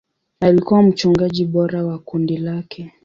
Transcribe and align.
Alikuwa 0.41 0.83
mchungaji 0.83 1.45
bora 1.45 1.85
wa 1.85 1.99
kundi 1.99 2.37
lake. 2.37 2.91